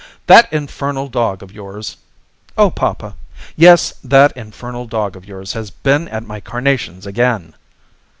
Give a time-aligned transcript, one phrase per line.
[0.25, 1.95] "That infernal dog of yours"
[2.57, 3.15] "Oh, papa!"
[3.55, 7.53] "Yes, that infernal dog of yours has been at my carnations again!"